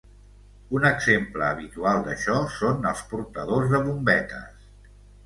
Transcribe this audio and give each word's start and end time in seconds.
Un 0.77 0.85
exemple 0.89 1.43
habitual 1.47 2.01
d'això 2.07 2.37
són 2.53 2.89
els 2.93 3.05
portadors 3.13 3.69
de 3.75 3.83
bombetes. 3.91 4.67